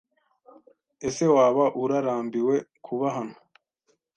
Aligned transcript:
Ese 1.07 1.25
waba 1.35 1.65
Urarambiwe 1.81 2.55
kuba 2.85 3.07
hano? 3.15 3.37